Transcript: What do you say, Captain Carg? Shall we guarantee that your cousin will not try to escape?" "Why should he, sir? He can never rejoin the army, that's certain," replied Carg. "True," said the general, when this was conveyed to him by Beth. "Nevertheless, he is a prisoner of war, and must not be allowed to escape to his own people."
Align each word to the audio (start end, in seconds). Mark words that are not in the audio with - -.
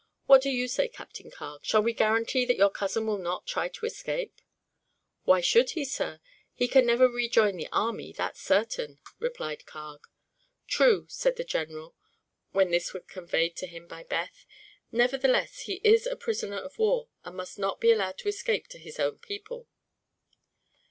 What 0.25 0.41
do 0.41 0.49
you 0.49 0.67
say, 0.67 0.87
Captain 0.87 1.29
Carg? 1.29 1.63
Shall 1.63 1.83
we 1.83 1.93
guarantee 1.93 2.43
that 2.45 2.57
your 2.57 2.71
cousin 2.71 3.05
will 3.05 3.19
not 3.19 3.45
try 3.45 3.67
to 3.67 3.85
escape?" 3.85 4.41
"Why 5.25 5.41
should 5.41 5.69
he, 5.77 5.85
sir? 5.85 6.19
He 6.55 6.67
can 6.67 6.87
never 6.87 7.07
rejoin 7.07 7.55
the 7.55 7.69
army, 7.71 8.11
that's 8.11 8.41
certain," 8.41 8.97
replied 9.19 9.67
Carg. 9.67 10.01
"True," 10.65 11.05
said 11.07 11.35
the 11.35 11.43
general, 11.43 11.93
when 12.51 12.71
this 12.71 12.93
was 12.95 13.03
conveyed 13.09 13.55
to 13.57 13.67
him 13.67 13.85
by 13.85 14.01
Beth. 14.03 14.47
"Nevertheless, 14.91 15.59
he 15.59 15.73
is 15.83 16.07
a 16.07 16.15
prisoner 16.15 16.57
of 16.57 16.79
war, 16.79 17.09
and 17.23 17.37
must 17.37 17.59
not 17.59 17.79
be 17.79 17.91
allowed 17.91 18.17
to 18.17 18.27
escape 18.27 18.65
to 18.69 18.79
his 18.79 18.99
own 18.99 19.19
people." 19.19 19.67